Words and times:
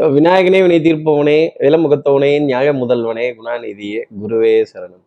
விநாயகனே 0.00 0.60
வினை 0.60 0.78
தீர்ப்பவனே 0.80 1.48
விலமுகத்தவனே 1.58 2.44
நியாய 2.44 2.72
முதல்வனே 2.72 3.34
குணாநிதியே 3.34 4.02
குருவே 4.22 4.64
சரணம். 4.72 5.02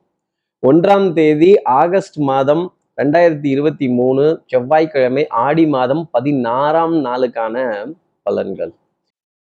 ஒன்றாம் 0.68 1.14
தேதி 1.14 1.62
ஆகஸ்ட் 1.62 2.18
மாதம் 2.18 2.74
ரெண்டாயிரத்தி 3.02 3.46
இருபத்தி 3.46 3.90
மூணு 3.90 4.44
செவ்வாய்க்கிழமை 4.46 5.28
ஆடி 5.28 5.68
மாதம் 5.68 6.08
பதினாறாம் 6.12 7.06
நாளுக்கான 7.06 7.86
பலன்கள். 8.30 8.74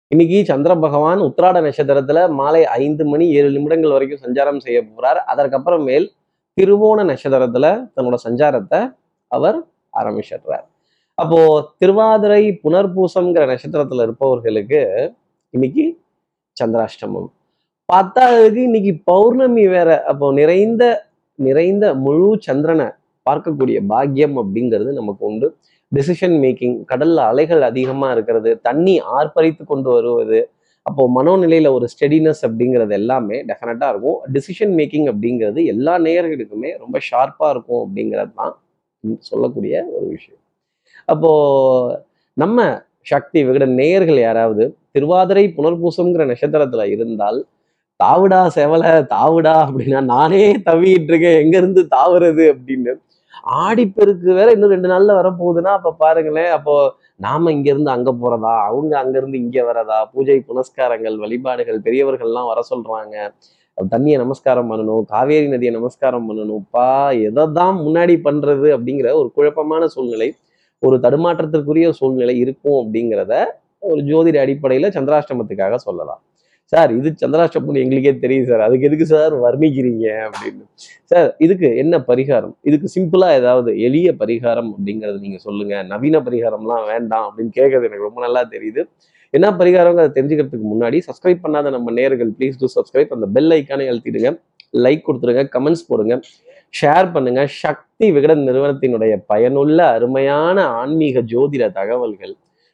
இன்னைக்கு 0.07 0.45
சந்திர 0.45 0.75
பகவான் 0.75 1.19
உத்திராட 1.19 1.71
நட்சத்திரத்துல 1.71 2.29
மாலை 2.29 2.65
ஐந்து 2.65 3.05
மணி 3.05 3.29
ஏழு 3.29 3.49
நிமிடங்கள் 3.49 3.91
வரைக்கும் 3.91 4.21
சஞ்சாரம் 4.23 4.59
செய்ய 4.59 4.83
போறார். 4.83 5.19
அதற்கப்புறமேல் 5.35 6.07
திருவோண 6.61 7.03
நட்சத்திரத்துல 7.03 7.87
தன்னோட 7.95 8.15
சஞ்சாரத்தை 8.29 8.93
அவர் 9.27 9.63
ஆரம்பிச்சிடுறார். 9.97 10.65
அப்போ 11.13 11.69
திருவாதிரை 11.77 12.59
புனர்பூசம்ங்கிற 12.63 13.55
நட்சத்திரத்துல 13.55 14.01
இருப்பவர்களுக்கு 14.01 15.13
இன்னைக்கு 15.53 15.85
சந்திராஷ்டமம். 16.57 17.29
பத்தாவதுக்கு 17.89 18.61
இன்னைக்கு 18.69 18.91
பௌர்ணமி 19.09 19.63
வேற. 19.67 19.89
அப்போ 20.11 20.27
நிறைந்த 20.39 20.83
நிறைந்த 21.39 21.85
முழு 22.05 22.27
சந்திரனை 22.45 22.85
பார்க்கக்கூடிய 23.25 23.77
பாக்கியம் 23.91 24.35
அப்படிங்கிறது 24.41 24.91
நமக்கு 24.99 25.23
உண்டு. 25.29 25.47
டிசிஷன் 25.91 26.35
மேக்கிங் 26.43 26.77
கடல்ல 26.91 27.25
அலைகள் 27.31 27.63
அதிகமா 27.69 28.07
இருக்கிறது 28.11 28.51
தண்ணி 28.67 28.95
ஆர்ப்பரித்து 29.17 29.63
கொண்டு 29.71 29.89
வருவது 29.95 30.39
அப்போ 30.85 31.03
மனோநிலையில 31.15 31.71
ஒரு 31.77 31.87
ஸ்டெடினஸ் 31.93 32.41
அப்படிங்கிறது 32.47 32.93
எல்லாமே 32.99 33.37
டெஃபினட்டா 33.49 33.87
இருக்கும். 33.93 34.17
டிசிஷன் 34.35 34.73
மேக்கிங் 34.79 35.07
அப்படிங்கிறது 35.11 35.63
எல்லா 35.73 35.93
நேயர்களுக்குமே 36.05 36.71
ரொம்ப 36.83 36.99
ஷார்ப்பா 37.09 37.49
இருக்கும் 37.53 37.81
அப்படிங்கிறது 37.85 38.31
தான் 38.35 38.55
சொல்லக்கூடிய 39.29 39.83
ஒரு 39.97 40.07
விஷயம். 40.15 40.41
அப்போ 41.05 41.31
நம்ம 42.37 42.65
சக்தி 43.05 43.39
விகட 43.43 43.65
நேயர்கள் 43.79 44.19
யாராவது 44.19 44.63
திருவாதிரை 44.91 45.43
புனர்பூசம்ங்கிற 45.57 46.25
நட்சத்திரத்துல 46.31 46.83
இருந்தால் 46.95 47.39
தாவுடா 47.99 48.41
செவல 48.55 48.83
தாவுடா 49.15 49.55
அப்படின்னா 49.65 49.99
நானே 50.13 50.43
தவிட்டு 50.69 51.09
இருக்கேன் 51.11 51.39
எங்க 51.43 51.55
இருந்து 51.57 51.81
தாவுறது 51.95 52.43
அப்படின்னு. 52.53 52.93
ஆடிப்பெருக்கு 53.63 54.29
வேற 54.33 54.51
இன்னும் 54.51 54.69
ரெண்டு 54.69 54.89
நாள்ல 54.91 55.11
வரப்போகுதுன்னா 55.19 55.71
அப்ப 55.77 55.93
பாருங்களேன். 55.99 56.51
அப்போ 56.51 56.73
நாம 57.17 57.51
இங்க 57.51 57.67
இருந்து 57.69 57.91
அங்க 57.91 58.11
போறதா? 58.11 58.53
அவங்க 58.67 58.93
அங்க 58.99 59.15
இருந்து 59.17 59.37
இங்க 59.37 59.63
வரதா? 59.63 59.97
பூஜை 60.13 60.37
புனஸ்காரங்கள் 60.49 61.15
வழிபாடுகள் 61.17 61.79
பெரியவர்கள்லாம் 61.79 62.49
வர 62.51 62.61
சொல்றாங்க. 62.71 63.15
தண்ணியை 63.77 64.17
நமஸ்காரம் 64.17 64.69
பண்ணணும் 64.71 65.03
காவேரி 65.03 65.47
நதியை 65.47 65.73
நமஸ்காரம் 65.73 66.27
பண்ணணும்ப்பா 66.29 66.87
எதை 67.27 67.43
தான் 67.53 67.75
முன்னாடி 67.85 68.15
பண்றது 68.27 68.67
அப்படிங்கிற 68.75 69.09
ஒரு 69.13 69.29
குழப்பமான 69.35 69.87
சூழ்நிலை 69.87 70.27
ஒரு 70.81 70.97
தடுமாற்றத்திற்குரிய 71.05 71.89
சூழ்நிலை 71.99 72.35
இருக்கும் 72.43 72.77
அப்படிங்கிறத 72.81 73.33
ஒரு 73.91 74.01
ஜோதிட 74.09 74.37
அடிப்படையில் 74.45 74.93
சந்திராஷ்டமத்துக்காக 74.97 75.75
சொல்லலாம். 75.87 76.21
சார் 76.73 76.91
இது 76.97 77.09
சந்திராஷ்டமம் 77.21 77.79
எங்களுக்கே 77.83 78.11
தெரியும் 78.23 78.47
சார். 78.49 78.61
அதுக்கு 78.65 78.87
எதுக்கு 78.89 79.05
சார் 79.05 79.33
வர்ணிக்கிறீங்க 79.45 80.05
அப்படின்னு. 80.27 80.63
சார் 81.11 81.29
இதுக்கு 81.45 81.69
என்ன 81.83 81.95
பரிகாரம்? 82.09 82.53
இதுக்கு 82.69 82.87
சிம்பிளா 82.95 83.29
ஏதாவது 83.39 83.71
எளிய 83.87 84.09
பரிகாரம் 84.21 84.69
அப்படிங்கிறது 84.75 85.17
நீங்கள் 85.25 85.43
சொல்லுங்கள் 85.47 85.87
நவீன 85.93 86.21
பரிகாரம்லாம் 86.27 86.85
வேண்டாம் 86.91 87.25
அப்படின்னு 87.27 87.53
கேட்கறது 87.59 87.87
எனக்கு 87.89 88.07
ரொம்ப 88.09 88.21
நல்லா 88.25 88.43
தெரியுது. 88.53 88.83
என்ன 89.33 89.49
பரிகாரம் 89.59 89.99
அதை 90.01 90.11
தெரிஞ்சுக்கிறதுக்கு 90.15 90.69
முன்னாடி 90.73 90.97
சப்ஸ்கிரைப் 91.07 91.43
பண்ணாத 91.43 91.69
நம்ம 91.69 91.91
நேர்கள் 91.99 92.31
ப்ளீஸ் 92.37 92.57
டூ 92.61 92.69
சப்ஸ்கிரைப் 92.77 93.13
அந்த 93.17 93.27
பெல் 93.35 93.53
ஐக்கானை 93.57 93.85
அழுத்திடுங்க. 93.91 94.31
லைக் 94.83 95.05
கொடுத்துருங்க 95.07 95.43
கமெண்ட்ஸ் 95.55 95.87
போடுங்க 95.89 96.15
ஷேர் 96.79 97.07
பண்ணுங்க. 97.15 97.41
சக்தி 97.63 98.07
விகடன் 98.15 98.43
நிறுவனத்தினுடைய 98.47 99.13
பயனுள்ள 99.31 99.77
அருமையான 99.95 100.57
ஆன்மீக 100.81 101.23
ஜோதிட 101.31 101.63
தகவல்கள் 101.79 102.33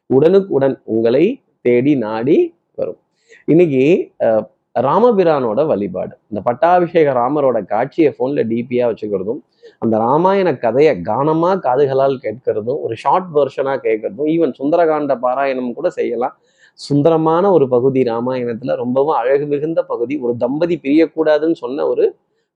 உடனுக்குடன் 0.10 0.76
உங்களை 0.96 1.26
தேடி 1.66 1.94
நாடி 2.06 2.38
வரும். 2.80 3.00
இன்னைக்கு 3.54 3.84
ராமபிரானோட 4.88 5.60
வழிபாடு. 5.72 6.14
இந்த 6.30 6.40
பட்டாபிஷேக 6.48 7.14
ராமரோட 7.20 7.58
காட்சியை 7.72 8.10
ஃபோன்ல 8.16 8.42
டிபியா 8.52 8.86
வச்சுக்கிறதும் 8.90 9.40
அந்த 9.84 9.96
ராமாயண 10.04 10.50
கதையை 10.66 10.94
கானமா 11.10 11.52
காதுகளால் 11.66 12.22
கேட்கறதும் 12.26 12.82
ஒரு 12.86 12.96
ஷார்ட் 13.04 13.32
வெர்ஷனா 13.38 13.74
கேட்கறதும் 13.88 14.30
ஈவன் 14.36 14.54
சுந்தரகாண்ட 14.60 15.16
பாராயணம் 15.26 15.74
கூட 15.80 15.90
செய்யலாம். 15.98 16.36
சுந்தரமான 16.80 17.52
ஒரு 17.52 17.66
பகுதி 17.70 18.02
ராமாயணத்துல 18.04 18.76
ரொம்பவும் 18.76 19.16
அழகு 19.16 19.46
மிகுந்த 19.46 19.84
பகுதி. 19.84 20.16
ஒரு 20.18 20.34
தம்பதி 20.38 20.76
பிரியக்கூடாதுன்னு 20.84 21.58
சொன்ன 21.64 21.88
ஒரு 21.88 22.06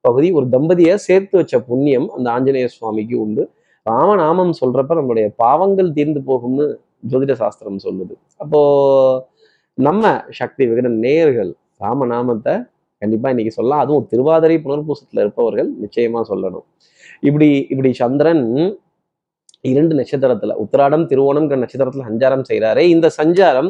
பகுதி. 0.01 0.31
ஒரு 0.31 0.45
தம்பதியை 0.51 0.95
சேர்த்து 1.07 1.37
வச்ச 1.37 1.55
புண்ணியம் 1.59 2.07
அந்த 2.09 2.27
ஆஞ்சநேய 2.31 2.67
சுவாமிக்கு 2.67 3.15
உண்டு. 3.21 3.43
ராமநாமம் 3.85 4.53
சொல்றப்ப 4.61 4.95
நம்மளுடைய 4.99 5.27
பாவங்கள் 5.35 5.93
தீர்ந்து 5.93 6.21
போகும்னு 6.27 6.65
ஜோதிட 7.09 7.33
சாஸ்திரம் 7.33 7.79
சொல்லுது. 7.83 8.13
அப்போ 8.37 8.61
நம்ம 9.77 10.03
சக்தி 10.29 10.63
விகடன் 10.67 10.97
நேயர்கள் 10.99 11.51
ராமநாமத்தை 11.77 12.53
கண்டிப்பா 13.01 13.29
இன்னைக்கு 13.29 13.53
சொல்லலாம். 13.53 13.79
அதுவும் 13.79 14.07
திருவாதிரை 14.07 14.57
புனர்பூசத்துல 14.65 15.23
இருப்பவர்கள் 15.25 15.69
நிச்சயமா 15.83 16.21
சொல்லணும். 16.29 16.65
இப்படி 17.21 17.49
இப்படி 17.69 17.93
சந்திரன் 17.93 18.43
இரண்டு 19.61 19.93
நட்சத்திரத்துல 19.95 20.53
உத்திராடம் 20.63 21.05
திருவோணம்ங்கிற 21.11 21.57
நட்சத்திரத்துல 21.63 22.05
சஞ்சாரம் 22.09 22.45
செய்கிறாரே 22.49 22.83
இந்த 22.95 23.07
சஞ்சாரம் 23.17 23.69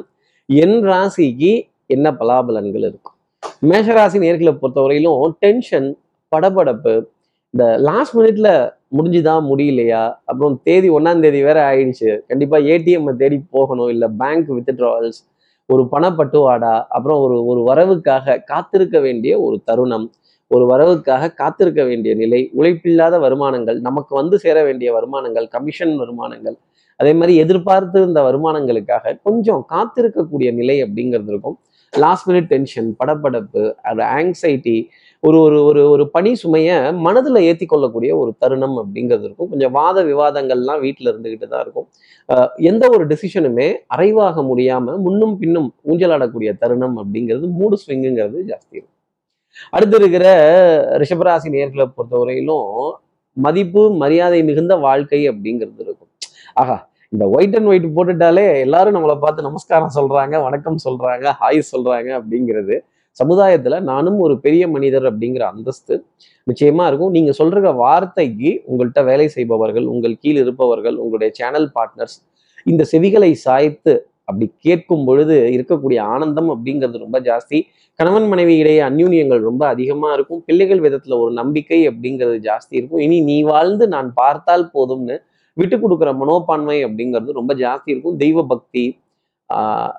என் 0.60 0.78
ராசிக்கு 0.90 1.52
என்ன 1.88 2.08
பலாபலன்கள் 2.20 2.86
இருக்கும்? 2.88 3.16
மேஷராசி 3.70 4.18
நேர்களை 4.24 4.52
பொறுத்தவரையிலும் 4.62 5.36
டென்ஷன் 5.44 5.88
படபடப்பு 6.32 6.94
இந்த 7.54 7.64
லாஸ்ட் 7.88 8.16
மினிட்ல 8.18 8.50
முடிஞ்சுதா 8.98 9.36
முடியலையா? 9.50 10.02
அப்புறம் 10.30 10.56
தேதி 10.64 10.90
ஒன்றாம் 10.90 11.22
தேதி 11.26 11.40
வேற 11.44 11.60
ஆயிடுச்சு. 11.70 12.10
கண்டிப்பா 12.28 12.58
ஏடிஎம் 12.74 13.08
தேடி 13.22 13.38
போகணும் 13.56 13.92
இல்ல 13.94 14.08
பேங்க் 14.22 14.50
வித்ட்ராவல்ஸ் 14.58 15.20
ஒரு 15.70 15.88
பணப்பட்டுவாடா? 15.92 16.74
அப்புறம் 16.96 17.22
ஒரு 17.26 17.38
ஒரு 17.46 17.62
வரவுக்காக 17.70 18.38
காத்திருக்க 18.52 19.00
வேண்டிய 19.00 19.34
ஒரு 19.40 19.60
தருணம் 19.66 20.08
ஒரு 20.52 20.66
வரவுக்காக 20.66 21.34
காத்திருக்க 21.34 21.82
வேண்டிய 21.84 22.14
நிலை 22.16 22.42
உழைப்பில்லாத 22.60 23.16
வருமானங்கள் 23.20 23.80
நமக்கு 23.82 24.16
வந்து 24.16 24.40
சேர 24.40 24.58
வேண்டிய 24.64 24.90
வருமானங்கள் 24.94 25.48
கமிஷன் 25.48 25.96
வருமானங்கள் 25.98 26.58
அதே 27.02 27.14
மாதிரி 27.14 27.36
எதிர்பார்த்து 27.36 28.02
இருந்த 28.02 28.22
வருமானங்களுக்காக 28.22 29.20
கொஞ்சம் 29.24 29.66
காத்திருக்கக்கூடிய 29.70 30.54
நிலை 30.54 30.84
அப்படிங்கிறது 30.84 31.30
இருக்கும். 31.34 31.60
லாஸ்ட் 31.94 32.30
மினிட் 32.30 32.46
டென்ஷன் 32.46 32.96
படப்படப்பு 33.00 33.74
அது 33.74 34.02
ஆங்ஸைட்டி 34.18 34.88
ஒரு 35.20 35.40
ஒரு 35.42 35.64
ஒரு 35.64 35.90
ஒரு 35.90 36.10
பணி 36.10 36.36
சுமையை 36.36 36.94
மனதில் 36.94 37.36
ஏற்றி 37.36 37.66
கொள்ளக்கூடிய 37.66 38.18
ஒரு 38.18 38.34
தருணம் 38.40 38.78
அப்படிங்கிறது 38.78 39.24
இருக்கும். 39.24 39.50
கொஞ்சம் 39.50 39.72
வாத 39.72 40.04
விவாதங்கள்லாம் 40.04 40.80
வீட்டில் 40.80 41.12
இருந்துக்கிட்டு 41.12 41.48
தான் 41.48 41.62
இருக்கும். 41.62 41.88
அஹ் 42.34 42.50
எந்த 42.56 42.90
ஒரு 42.90 43.08
டெசிஷனுமே 43.08 43.68
அறைவாக 43.88 44.42
முடியாம 44.42 44.98
முன்னும் 44.98 45.38
பின்னும் 45.38 45.74
ஊஞ்சலாடக்கூடிய 45.88 46.58
தருணம் 46.58 46.98
அப்படிங்கிறது 46.98 47.50
மூடு 47.52 47.78
ஸ்விங்குங்கிறது 47.88 48.40
ஜாஸ்தி 48.52 48.72
இருக்கும். 48.72 48.98
அடுத்து 49.70 49.98
இருக்கிற 49.98 50.26
ரிஷபராசி 50.98 51.50
நேர்களை 51.50 51.86
பொறுத்தவரையிலும் 51.96 52.92
மதிப்பு 53.38 53.84
மரியாதை 53.94 54.44
மிகுந்த 54.44 54.76
வாழ்க்கை 54.76 55.30
அப்படிங்கிறது 55.30 55.84
இருக்கும். 55.86 56.10
ஆஹா 56.54 56.78
இந்த 57.14 57.26
ஒயிட் 57.36 57.56
அண்ட் 57.58 57.70
ஒயிட் 57.70 57.86
போட்டுட்டாலே 57.96 58.44
எல்லாரும் 58.66 58.96
நம்மளை 58.96 59.16
பார்த்து 59.24 59.46
நமஸ்காரம் 59.48 59.94
சொல்றாங்க 59.96 60.36
வணக்கம் 60.44 60.78
சொல்றாங்க 60.84 61.26
ஹாய் 61.40 61.60
சொல்றாங்க 61.72 62.10
அப்படிங்கிறது 62.20 62.76
சமுதாயத்துல 63.18 63.80
நானும் 63.90 64.20
ஒரு 64.26 64.36
பெரிய 64.40 64.64
மனிதர் 64.76 65.06
அப்படிங்கிற 65.10 65.44
அந்தஸ்து 65.54 65.96
நிச்சயமா 66.48 66.84
இருக்கும். 66.90 67.12
நீங்க 67.12 67.32
சொல்ற 67.40 67.74
வார்த்தைக்கு 67.82 68.52
உங்கள்கிட்ட 68.70 69.02
வேலை 69.10 69.26
செய்பவர்கள் 69.36 69.88
உங்கள் 69.94 70.16
கீழ் 70.22 70.40
இருப்பவர்கள் 70.44 70.96
உங்களுடைய 71.04 71.32
சேனல் 71.40 71.68
பார்ட்னர்ஸ் 71.76 72.16
இந்த 72.66 72.86
செவிகளை 72.92 73.32
சாய்த்து 73.46 73.94
அப்படி 74.30 74.48
கேட்கும் 74.66 75.04
பொழுது 75.06 75.36
இருக்கக்கூடிய 75.56 76.00
ஆனந்தம் 76.14 76.50
அப்படிங்கிறது 76.54 77.04
ரொம்ப 77.06 77.20
ஜாஸ்தி. 77.28 77.60
கணவன் 78.00 78.28
மனைவி 78.28 78.54
இடையே 78.58 78.82
அந்யூன்யங்கள் 78.90 79.42
ரொம்ப 79.50 79.64
அதிகமா 79.68 80.10
இருக்கும். 80.14 80.42
பிள்ளைகள் 80.48 80.84
விதத்துல 80.86 81.18
ஒரு 81.24 81.34
நம்பிக்கை 81.42 81.82
அப்படிங்கிறது 81.90 82.40
ஜாஸ்தி 82.50 82.74
இருக்கும். 82.80 83.04
இனி 83.08 83.20
நீ 83.32 83.38
வாழ்ந்து 83.52 83.88
நான் 83.96 84.12
பார்த்தால் 84.22 84.66
போதும்னு 84.74 85.18
விட்டு 85.60 85.78
கொடுக்குற 85.78 86.10
மனோப்பான்மை 86.22 86.78
அப்படிங்கிறது 86.86 87.38
ரொம்ப 87.40 87.54
ஜாஸ்தி 87.64 87.90
இருக்கும். 87.94 88.18
தெய்வ 88.24 88.44
பக்தி 88.54 88.84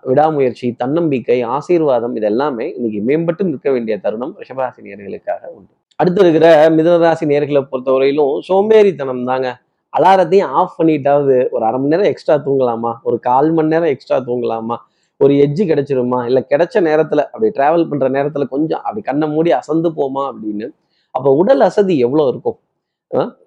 விடாமுயற்சி 0.08 0.68
தன்னம்பிக்கை 0.82 1.38
ஆசீர்வாதம் 1.56 2.14
இது 2.18 2.26
எல்லாமே 2.30 2.66
இன்னைக்கு 2.76 3.00
மேம்பட்டு 3.08 3.42
நிற்க 3.48 3.70
வேண்டிய 3.74 3.94
தருணம் 4.04 4.32
ரிஷபராசி 4.40 4.80
நேர்களுக்காக 4.86 5.42
உண்டு. 5.56 5.72
அடுத்து 6.00 6.20
இருக்கிற 6.24 6.46
மிதனராசி 6.76 7.24
நேர்களை 7.32 7.60
பொறுத்தவரையிலும் 7.72 8.32
சோம்பேறித்தனம் 8.48 9.26
தாங்க. 9.30 9.48
அலாரத்தையும் 9.92 10.52
ஆஃப் 10.60 10.78
பண்ணிட்டாவது 10.78 11.34
ஒரு 11.54 11.62
அரை 11.68 11.78
மணி 11.80 11.92
நேரம் 11.94 12.10
எக்ஸ்ட்ரா 12.12 12.36
தூங்கலாமா? 12.46 12.92
ஒரு 13.08 13.16
கால் 13.28 13.50
மணி 13.56 13.72
நேரம் 13.74 13.92
எக்ஸ்ட்ரா 13.94 14.18
தூங்கலாமா? 14.28 14.76
ஒரு 15.20 15.32
எஜ்ஜு 15.44 15.64
கிடைச்சிருமா? 15.70 16.20
இல்லை 16.28 16.42
கிடைச்ச 16.52 16.80
நேரத்தில் 16.88 17.22
அப்படி 17.32 17.50
டிராவல் 17.58 17.88
பண்ணுற 17.90 18.08
நேரத்தில் 18.16 18.52
கொஞ்சம் 18.54 18.82
அப்படி 18.84 19.02
கண்ணை 19.10 19.28
மூடி 19.34 19.52
அசந்து 19.60 19.90
போமா 19.98 20.24
அப்படின்னு. 20.30 20.68
அப்போ 21.14 21.30
உடல் 21.40 21.64
அசதி 21.68 21.94
எவ்வளோ 22.06 22.24
இருக்கும்? 22.32 22.58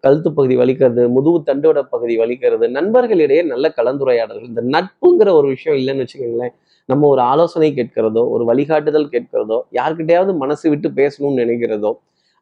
கழுத்து 0.02 0.30
பகுதி 0.34 0.56
வலிக்கிறது 0.58 1.04
முதுகு 1.10 1.40
தண்டோட 1.46 1.80
பகுதி 1.90 2.16
வலிக்கிறது 2.18 2.66
நண்பர்களிடையே 2.70 3.44
நல்ல 3.46 3.74
கலந்துரையாடல்கள். 3.76 4.52
இந்த 4.54 4.64
நட்புங்கிற 4.76 5.30
ஒரு 5.32 5.48
விஷயம் 5.48 5.78
இல்லைன்னு 5.80 6.06
வச்சுக்கோங்களேன். 6.06 6.54
நம்ம 6.90 7.08
ஒரு 7.08 7.22
ஆலோசனை 7.22 7.70
கேட்கிறதோ 7.74 8.24
ஒரு 8.30 8.44
வழிகாட்டுதல் 8.46 9.10
கேட்கிறதோ 9.12 9.58
யார்கிட்டயாவது 9.72 10.34
மனசு 10.38 10.66
விட்டு 10.70 10.90
பேசணும்னு 10.90 11.42
நினைக்கிறதோ 11.44 11.92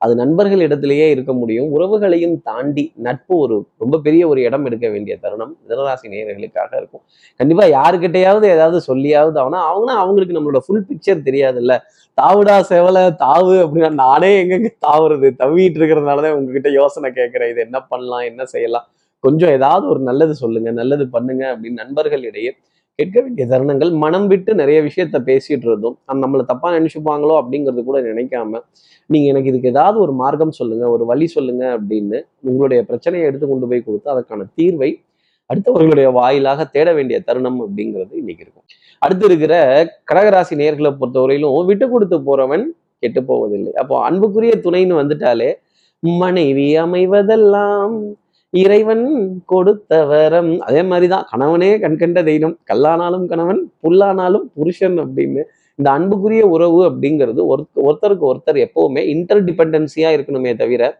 அது 0.03 0.13
நண்பர்கள் 0.15 0.59
இடத்திலேயே 0.59 1.05
இருக்க 1.09 1.33
முடியும். 1.33 1.67
உறவுகளையும் 1.75 2.35
தாண்டி 2.41 2.83
நட்பு 2.95 3.37
ஒரு 3.37 3.55
ரொம்ப 3.77 3.99
பெரிய 3.99 4.23
ஒரு 4.27 4.39
இடம் 4.41 4.65
எடுக்க 4.65 4.87
வேண்டிய 4.89 5.17
தருணம். 5.17 5.53
மிதனராசி 5.61 6.07
நேயர்களுக்காக 6.13 6.71
இருக்கும். 6.77 7.03
கண்டிப்பா 7.39 7.65
யாருக்கிட்டையாவது 7.77 8.47
ஏதாவது 8.55 8.79
சொல்லியாவது 8.87 9.37
அவனா 9.37 9.59
அவங்கன்னா 9.71 9.95
அவங்களுக்கு 10.03 10.37
நம்மளோட 10.37 10.61
ஃபுல் 10.65 10.85
பிக்சர் 10.89 11.25
தெரியாதுல்ல. 11.29 11.75
தாவுடா 12.17 12.55
செவலை 12.69 13.03
தாவு 13.25 13.55
அப்படின்னா 13.63 13.91
நானே 13.93 14.31
எங்கெங்க 14.43 14.69
தாவுறது? 14.87 15.29
தவிட்டு 15.43 15.79
இருக்கிறதுனாலதான் 15.79 16.35
உங்ககிட்ட 16.39 16.69
யோசனை 16.71 17.11
கேட்கிறேன். 17.11 17.49
இது 17.49 17.61
என்ன 17.61 17.79
பண்ணலாம்? 17.83 18.25
என்ன 18.31 18.45
செய்யலாம்? 18.45 18.87
கொஞ்சம் 19.23 19.49
ஏதாவது 19.49 19.85
ஒரு 19.87 19.99
நல்லது 19.99 20.33
சொல்லுங்க 20.35 20.71
நல்லது 20.71 21.05
பண்ணுங்க 21.09 21.43
அப்படின்னு 21.53 21.81
நண்பர்களிடையே 21.83 22.51
கேட்க 22.99 23.17
வேண்டிய 23.23 23.45
தருணங்கள். 23.51 23.91
மனம் 24.03 24.27
விட்டு 24.31 24.51
நிறைய 24.59 24.79
விஷயத்த 24.87 25.17
பேசிட்டு 25.29 25.65
இருந்தோம் 25.69 25.95
அந்த 26.09 26.21
நம்மளை 26.25 26.43
தப்பா 26.51 26.67
நினைச்சுப்பாங்களோ 26.75 27.35
அப்படிங்கிறது 27.41 27.83
கூட 27.87 27.99
நினைக்காம 28.09 28.61
நீங்க 29.09 29.25
எனக்கு 29.31 29.49
இதுக்கு 29.51 29.71
ஏதாவது 29.73 29.97
ஒரு 30.03 30.13
மார்க்கம் 30.19 30.53
சொல்லுங்க 30.59 30.85
ஒரு 30.95 31.03
வழி 31.11 31.27
சொல்லுங்க 31.35 31.63
அப்படின்னு 31.77 32.19
உங்களுடைய 32.49 32.79
பிரச்சனையை 32.89 33.25
எடுத்து 33.29 33.47
கொண்டு 33.47 33.69
போய் 33.71 33.85
கொடுத்து 33.87 34.13
அதற்கான 34.13 34.47
தீர்வை 34.59 34.91
அடுத்தவர்களுடைய 35.49 36.07
வாயிலாக 36.19 36.61
தேட 36.75 36.89
வேண்டிய 36.97 37.17
தருணம் 37.27 37.59
அப்படிங்கிறது 37.65 38.13
இன்னைக்கு 38.21 38.43
இருக்கும். 38.45 38.67
அடுத்து 39.01 39.25
இருக்கிற 39.29 39.55
கடகராசி 40.09 40.55
நேர்களை 40.61 40.91
பொறுத்தவரையிலும் 40.99 41.67
விட்டு 41.71 41.85
கொடுத்து 41.93 42.17
போறவன் 42.29 42.65
கெட்டு 43.03 43.21
போவதில்லை. 43.29 43.71
அப்போ 43.81 43.95
அன்புக்குரிய 44.07 44.53
துணைன்னு 44.65 44.99
வந்துட்டாலே 45.01 45.49
மனைவி 46.03 46.67
அமைவதெல்லாம் 46.83 47.95
இறைவன் 48.61 49.05
கொடுத்த 49.51 49.91
வரம் 50.05 50.51
அதே 50.59 50.81
மாதிரிதான் 50.89 51.27
கணவனே 51.31 51.69
கண்கண்ட 51.83 52.19
தெய்வம். 52.23 52.55
கல்லானாலும் 52.71 53.25
கணவன் 53.31 53.61
புல்லானாலும் 53.83 54.45
புருஷன் 54.57 54.97
அப்படின்னு 55.03 55.43
இந்த 55.79 55.89
அன்புக்குரிய 55.91 56.43
உறவு 56.55 56.79
அப்படிங்கிறது 56.89 57.41
ஒருத்தருக்கு 57.85 58.25
ஒருத்தர் 58.31 58.59
எப்பவுமே 58.65 59.01
இன்டர் 59.13 59.43
டிபெண்டன்சியா 59.43 60.09
இருக்கணுமே 60.17 60.51
தவிர 60.55 60.91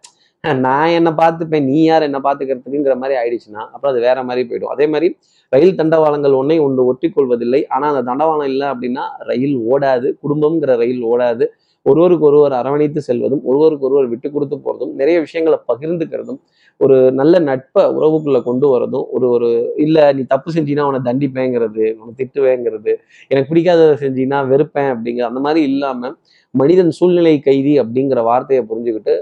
நான் 0.44 0.94
என்னை 0.96 1.12
பார்த்துப்பேன் 1.20 1.68
நீ 1.72 1.82
யார் 1.84 2.06
என்ன 2.08 2.20
பார்த்துக்கிறதுக்குங்கிற 2.24 2.96
மாதிரி 3.02 3.16
ஆயிடுச்சுன்னா 3.20 3.62
அப்புறம் 3.74 3.92
அது 3.94 4.00
வேற 4.08 4.18
மாதிரி 4.24 4.42
போயிடும். 4.48 4.74
அதே 4.76 4.86
மாதிரி 4.88 5.08
ரயில் 5.54 5.78
தண்டவாளங்கள் 5.78 6.34
ஒன்றை 6.40 6.58
ஒன்று 6.60 6.82
ஒட்டி 6.86 7.10
கொள்வதில்லை 7.10 7.62
ஆனால் 7.68 7.92
அந்த 7.92 8.04
தண்டவாளம் 8.10 8.50
இல்லை 8.54 8.68
அப்படின்னா 8.68 9.04
ரயில் 9.30 9.58
ஓடாது. 9.74 10.10
குடும்பம்ங்கிற 10.24 10.76
ரயில் 10.84 11.04
ஓடாது. 11.12 11.48
ஒருவருக்கு 11.86 12.26
ஒருவர் 12.26 12.54
அரவணைத்து 12.54 13.00
செல்வதும் 13.08 13.44
ஒருவருக்கு 13.44 13.86
ஒருவர் 13.86 14.08
விட்டு 14.08 14.28
கொடுத்து 14.30 14.58
போகிறதும் 14.58 14.94
நிறைய 14.94 15.18
விஷயங்களை 15.20 15.58
பகிர்ந்துக்கிறதும் 15.68 16.40
ஒரு 16.82 16.98
நல்ல 17.12 17.40
நட்பை 17.40 17.84
உறவுக்குள்ளே 17.96 18.42
கொண்டு 18.42 18.68
வரதும் 18.70 19.06
ஒரு 19.10 19.28
ஒரு 19.30 19.50
இல்லை 19.78 20.04
நீ 20.14 20.24
தப்பு 20.26 20.52
செஞ்சினா 20.52 20.86
உன்னை 20.86 21.02
தண்டிப்பேங்கிறது 21.02 21.86
உன்னை 21.94 22.14
திட்டுவேங்கிறது 22.18 22.94
எனக்கு 23.32 23.50
பிடிக்காததை 23.52 23.96
செஞ்சினா 23.98 24.40
வெறுப்பேன் 24.48 24.92
அப்படிங்கிற 24.94 25.26
அந்த 25.26 25.42
மாதிரி 25.42 25.64
இல்லாமல் 25.72 26.16
மனிதன் 26.54 26.92
சூழ்நிலை 26.92 27.36
கைதி 27.40 27.74
அப்படிங்கிற 27.80 28.22
வார்த்தையை 28.24 28.64
புரிஞ்சுக்கிட்டு 28.66 29.16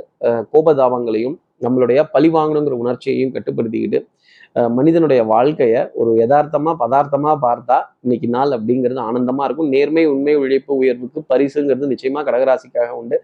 கோபதாபங்களையும் 0.53 1.37
நம்மளுடைய 1.63 1.99
பழி 2.11 2.29
வாங்கணுங்கிற 2.29 2.75
உணர்ச்சியையும் 2.75 3.33
கட்டுப்படுத்திக்கிட்டு 3.33 3.99
மனிதனுடைய 4.77 5.21
வாழ்க்கையை 5.33 5.81
ஒரு 6.01 6.11
யதார்த்தமாக 6.21 6.75
பதார்த்தமாக 6.81 7.35
பார்த்தா 7.45 7.77
இன்னைக்கு 8.03 8.27
நாள் 8.35 8.53
அப்படிங்கிறது 8.57 9.01
ஆனந்தமாக 9.09 9.45
இருக்கும். 9.47 9.69
நேர்மை 9.75 10.03
உண்மை 10.13 10.33
உழைப்பு 10.43 10.71
உயர்வுக்கு 10.81 11.19
பரிசுங்கிறது 11.31 11.91
நிச்சயமாக 11.93 12.23
கடகராசிக்காக 12.29 12.89
உண்டு. 13.01 13.17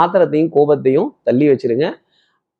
ஆத்திரத்தையும் 0.00 0.50
கோபத்தையும் 0.56 1.08
தள்ளி 1.28 1.48
வச்சிருங்க. 1.52 1.88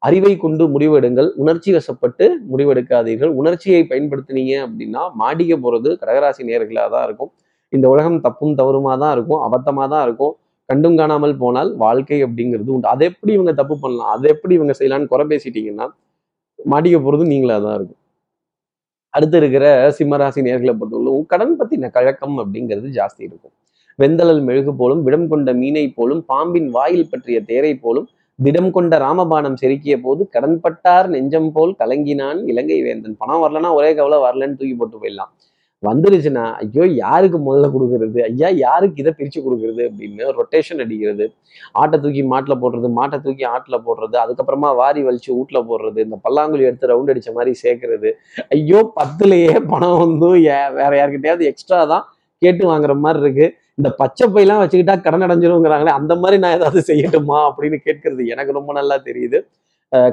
அறிவை 0.06 0.32
கொண்டு 0.44 0.64
முடிவெடுங்கள். 0.74 1.28
உணர்ச்சி 1.42 1.70
வசப்பட்டு 1.76 2.26
முடிவெடுக்காதீர்கள். 2.50 3.32
உணர்ச்சியை 3.42 3.82
பயன்படுத்தினீங்க 3.92 4.54
அப்படின்னா 4.66 5.04
மாடிக்க 5.22 5.54
போகிறது 5.64 5.92
கடகராசி 6.02 6.42
நேர்களாக 6.50 6.88
தான் 6.96 7.06
இருக்கும். 7.08 7.30
இந்த 7.76 7.86
உலகம் 7.94 8.20
தப்பும் 8.26 8.58
தவறுமா 8.60 8.92
தான் 9.04 9.14
இருக்கும். 9.16 9.40
அபத்தமாக 9.46 9.88
தான் 9.94 10.04
இருக்கும். 10.08 10.34
கண்டும் 10.68 10.98
காணாமல் 11.00 11.34
போனால் 11.42 11.70
வாழ்க்கை 11.84 12.18
அப்படிங்கிறது 12.26 12.70
உண்டு. 12.74 12.88
அதை 12.94 13.04
எப்படி 13.10 13.32
இவங்க 13.38 13.52
தப்பு 13.60 13.74
பண்ணலாம்? 13.84 14.12
அதை 14.16 14.26
எப்படி 14.34 14.54
இவங்க 14.58 14.74
செய்யலாம்னு 14.80 15.12
குறை 15.12 15.26
பேசிட்டீங்கன்னா 15.32 15.86
மாட்டிக்க 16.72 16.96
போகிறது 17.04 17.24
நீங்களாக 17.32 17.60
தான் 17.66 17.76
இருக்கும். 17.78 17.97
அடுத்து 19.10 19.37
இருக்கிற 19.38 19.90
சிம்மராசி 19.99 20.40
நேர்களை 20.49 20.72
பொறுத்தவரைக்கும் 20.81 21.26
கடன் 21.26 21.56
பத்தின 21.60 21.90
கழக்கம் 21.90 22.37
அப்படிங்கிறது 22.38 22.88
ஜாஸ்தி 22.99 23.22
இருக்கும். 23.28 23.55
வெந்தளல் 23.99 24.43
மெழுகு 24.43 24.75
போலும் 24.75 25.02
விடம் 25.02 25.28
கொண்ட 25.28 25.52
மீனை 25.52 25.88
போலும் 25.88 26.25
பாம்பின் 26.25 26.69
வாயில் 26.70 27.10
பற்றிய 27.10 27.40
தேரை 27.40 27.75
போலும் 27.75 28.08
திடம் 28.44 28.70
கொண்ட 28.70 28.99
ராமபாணம் 28.99 29.56
செருக்கிய 29.62 30.00
போது 30.02 30.28
கடன்பட்டார் 30.32 31.06
நெஞ்சம் 31.06 31.52
போல் 31.52 31.75
கலங்கினான் 31.78 32.46
இலங்கை 32.46 32.82
வேந்தன். 32.82 33.16
பணம் 33.16 33.43
வரலன்னா 33.44 33.72
ஒரே 33.72 33.94
கவலை 33.94 34.19
வரலன்னு 34.19 34.56
தூக்கி 34.56 34.75
போட்டு 34.75 34.99
போயிடலாம். 35.02 35.32
வந்துருச்சுன்னா 35.82 36.44
ஐயோ 36.60 36.84
யாருக்கு 36.96 37.38
முதல்ல 37.38 37.66
கொடுக்கறது? 37.75 38.19
ஐயா 38.28 38.48
யாருக்கு 38.62 39.02
இதை 39.02 39.12
பிரித்து 39.12 39.40
கொடுக்கறது? 39.40 39.82
அப்படின்னு 39.88 40.25
ரொட்டேஷன் 40.38 40.82
அடிக்கிறது. 40.84 41.25
ஆட்டை 41.72 42.00
தூக்கி 42.00 42.22
மாட்டில் 42.25 42.60
போடுறது 42.62 42.88
மாட்டை 42.98 43.19
தூக்கி 43.20 43.44
ஆட்டில் 43.46 43.84
போடுறது 43.86 44.16
அதுக்கப்புறமா 44.25 44.70
வாரி 44.75 45.02
வலிச்சு 45.04 45.30
வீட்டில் 45.36 45.66
போடுறது 45.70 46.00
இந்த 46.06 46.19
பல்லாங்குழி 46.26 46.66
எடுத்து 46.69 46.90
ரவுண்ட் 46.92 47.12
அடிச்ச 47.14 47.32
மாதிரி 47.32 47.52
சேர்க்கறது. 47.62 48.10
ஐயோ 48.56 48.80
பத்துலையே 48.98 49.54
பணம் 49.72 49.98
வந்தும் 49.98 50.36
ஏ- 50.48 50.72
வேற 50.80 50.90
யாருக்கிட்டையாவது 50.98 51.48
எக்ஸ்ட்ரா 51.52 51.80
தான் 51.86 52.04
கேட்டு 52.42 52.64
வாங்குற 52.70 52.92
மாதிரி 52.98 53.22
இருக்கு. 53.25 53.46
இந்த 53.76 53.90
பச்சை 54.00 54.26
பையெல்லாம் 54.28 54.62
வச்சுக்கிட்டா 54.62 55.00
கடன் 55.00 55.25
அடைஞ்சிருங்கிறாங்களே 55.26 55.92
அந்த 56.00 56.16
மாதிரி 56.16 56.38
நான் 56.38 56.56
ஏதாவது 56.58 56.80
செய்யட்டுமா 56.90 57.38
அப்படின்னு 57.48 57.78
கேட்கறது 57.86 58.22
எனக்கு 58.26 58.52
ரொம்ப 58.52 58.72
நல்லா 58.72 58.96
தெரியுது. 59.04 59.38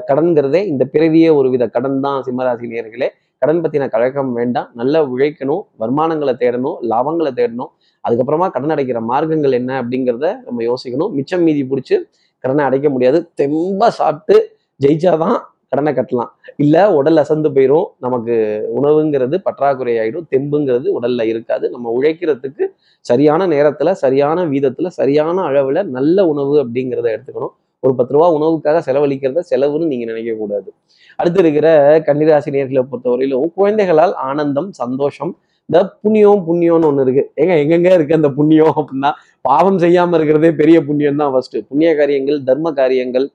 கடன்கிறதே 0.08 0.60
இந்த 0.66 0.84
பிறவியே 0.92 1.30
ஒரு 1.34 1.48
வித 1.50 1.64
கடன் 1.68 2.00
தான் 2.00 2.22
சிம்மராசினியர்களே 2.26 3.08
கடன் 3.38 3.60
பத்தின 3.60 3.88
கழகம் 3.88 4.32
வேண்டாம். 4.32 4.70
நல்லா 4.74 5.00
உழைக்கணும் 5.04 5.62
வருமானங்களை 5.80 6.34
தேடணும் 6.42 6.76
லாபங்களை 6.92 7.32
தேடணும். 7.40 7.70
அதுக்கப்புறமா 8.08 8.50
கடன் 8.50 8.72
அடைக்கிற 8.74 9.00
மார்க்கங்கள் 9.10 9.50
என்ன 9.50 9.82
அப்படிங்கிறத 9.82 10.36
நம்ம 10.44 10.62
யோசிக்கணும். 10.62 11.12
மிச்சம் 11.12 11.42
மீதி 11.42 11.62
பிடிச்சி 11.64 11.96
கடனை 12.38 12.64
அடைக்க 12.64 12.88
முடியாது. 12.88 13.28
தெம்பா 13.40 13.88
சாப்பிட்டு 13.88 14.56
ஜெயிச்சாதான் 14.80 15.36
கடனை 15.68 15.92
கட்டலாம். 15.92 16.30
இல்ல 16.56 16.94
உடல் 16.94 17.16
அசந்து 17.16 17.48
போயிடும் 17.50 17.86
நமக்கு 17.98 18.34
உணவுங்கிறது 18.76 19.36
பற்றாக்குறை 19.38 19.94
ஆயிடும். 19.98 20.26
தெம்புங்கிறது 20.30 20.88
உடல்ல 21.00 21.26
இருக்காது. 21.26 21.70
நம்ம 21.70 21.92
உழைக்கிறதுக்கு 21.98 22.66
சரியான 23.00 23.46
நேரத்துல 23.46 23.90
சரியான 23.90 24.46
வீதத்துல 24.46 24.86
சரியான 24.86 25.42
அளவுல 25.42 25.84
நல்ல 25.84 26.26
உணவு 26.26 26.64
அப்படிங்கிறத 26.64 27.06
எடுத்துக்கணும். 27.16 27.54
ஒரு 27.86 27.94
பத்து 27.94 28.14
ரூபா 28.14 28.28
உணவுக்காக 28.32 28.80
செலவழிக்கிறத 28.86 29.42
செலவுன்னு 29.50 29.86
நீங்க 29.86 30.06
நினைக்க 30.06 30.32
கூடாது 30.34 30.70
அடுத்து 31.18 31.40
இருக்கிற 31.40 31.68
கன்னிராசி 32.06 32.50
நேர்களை 32.50 32.82
பொறுத்தவரையிலும் 32.84 33.50
குழந்தைகளால் 33.54 34.14
ஆனந்தம் 34.24 34.70
சந்தோஷம் 34.80 35.32
இந்த 35.70 35.78
புண்ணியம் 36.02 36.42
புண்ணியம்னு 36.48 36.88
ஒன்று 36.88 37.04
இருக்கு. 37.04 37.22
ஏங்க 37.42 37.54
எங்கெங்க 37.62 37.90
இருக்கு 37.96 38.18
அந்த 38.18 38.28
புண்ணியம் 38.36 38.76
அப்படின்னா 38.80 39.10
பாவம் 39.48 39.78
செய்யாம 39.82 40.14
இருக்கிறதே 40.18 40.50
பெரிய 40.60 40.76
புண்ணியம் 40.86 41.18
தான் 41.20 41.32
ஃபர்ஸ்ட் 41.32 41.56
புண்ணிய 41.70 41.90
காரியங்கள் 42.00 42.38
தர்ம 42.48 42.72
காரியங்கள் 42.78 43.26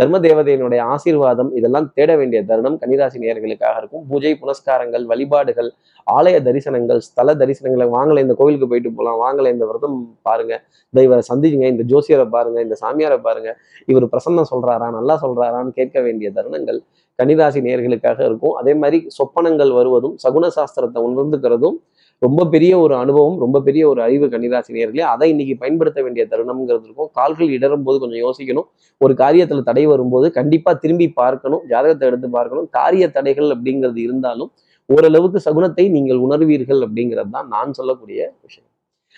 தர்ம 0.00 0.18
தேவதையினுடைய 0.24 0.80
ஆசீர்வாதம் 0.94 1.50
இதெல்லாம் 1.58 1.86
தேட 1.96 2.10
வேண்டிய 2.20 2.40
தருணம் 2.48 2.78
கன்னிராசி 2.80 3.22
நேர்களுக்காக 3.22 3.76
இருக்கும். 3.82 4.02
பூஜை 4.10 4.32
புனஸ்காரங்கள் 4.42 5.04
வழிபாடுகள் 5.12 5.70
ஆலய 6.06 6.36
தரிசனங்கள் 6.48 7.00
ஸ்தல 7.08 7.34
தரிசனங்களை 7.42 7.86
வாங்கலை 7.96 8.22
இந்த 8.26 8.36
கோவிலுக்கு 8.40 8.70
போயிட்டு 8.72 8.92
போகலாம் 8.98 9.20
வாங்கலை 9.24 9.52
இந்த 9.56 9.64
விரதம் 9.70 9.96
பாருங்க. 10.28 10.54
இந்த 10.92 11.00
இவரை 11.06 11.22
சந்திச்சுங்க 11.30 11.68
இந்த 11.74 11.86
ஜோசியரை 11.92 12.26
பாருங்க 12.36 12.60
இந்த 12.66 12.78
சாமியாரை 12.82 13.20
பாருங்க. 13.28 13.52
இவர் 13.92 14.10
பிரசன்னம் 14.14 14.50
சொல்றாரா 14.52 14.88
நல்லா 14.98 15.16
சொல்றாரான்னு 15.24 15.74
கேட்க 15.80 15.96
வேண்டிய 16.08 16.30
தருணங்கள் 16.38 16.80
கன்னிராசி 17.18 17.60
நேர்களுக்காக 17.66 18.18
இருக்கும். 18.28 18.54
அதே 18.60 18.72
மாதிரி 18.82 18.98
சொப்பனங்கள் 19.18 19.72
வருவதும் 19.78 20.16
சகுன 20.24 20.50
சாஸ்திரத்தை 20.56 21.00
உணர்ந்துக்கிறதும் 21.08 21.76
ரொம்ப 22.22 22.44
பெரிய 22.52 22.72
ஒரு 22.82 22.94
அனுபவம் 23.02 23.38
ரொம்ப 23.44 23.60
பெரிய 23.64 23.82
ஒரு 23.92 24.00
அறிவு 24.04 24.26
கன்னிராசி 24.34 24.70
நேர்களே 24.76 25.04
அதை 25.14 25.26
இன்னைக்கு 25.32 25.54
பயன்படுத்த 25.62 25.98
வேண்டிய 26.04 26.22
தருணம்ங்கிறது 26.30 26.86
இருக்கும். 26.88 27.10
கால்கள் 27.18 27.50
இடரும் 27.56 27.84
போது 27.86 27.96
கொஞ்சம் 28.02 28.22
யோசிக்கணும். 28.26 28.68
ஒரு 29.00 29.14
காரியத்துல 29.22 29.64
தடை 29.70 29.84
வரும்போது 29.92 30.28
கண்டிப்பா 30.38 30.72
திரும்பி 30.84 31.08
பார்க்கணும். 31.22 31.64
ஜாதகத்தை 31.72 32.06
எடுத்து 32.10 32.30
பார்க்கணும். 32.38 32.68
காரிய 32.78 33.06
தடைகள் 33.16 33.50
அப்படிங்கிறது 33.56 34.00
இருந்தாலும் 34.06 34.50
ஓரளவுக்கு 34.88 35.38
சகுனத்தை 35.48 35.84
நீங்கள் 35.96 36.22
உணர்வீர்கள் 36.26 36.82
அப்படிங்கிறது 36.86 37.30
தான் 37.36 37.48
நான் 37.54 37.76
சொல்லக்கூடிய 37.80 38.18
விஷயம். 38.46 38.70